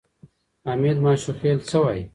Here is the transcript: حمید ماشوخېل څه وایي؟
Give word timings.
حمید 0.67 0.97
ماشوخېل 1.05 1.57
څه 1.69 1.77
وایي؟ 1.81 2.03